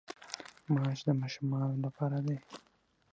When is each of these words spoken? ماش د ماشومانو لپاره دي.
ماش 0.73 0.99
د 1.07 1.09
ماشومانو 1.21 1.75
لپاره 1.85 2.17
دي. 2.25 2.37